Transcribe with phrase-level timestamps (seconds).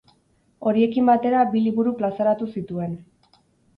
[0.69, 2.97] Horiekin batera bi liburu plazaratu zituen.